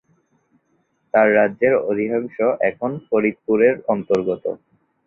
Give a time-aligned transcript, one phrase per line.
[1.13, 2.35] তার রাজ্যের অধিকাংশ
[2.69, 4.43] এখন ফরিদপুরের অন্তর্গত।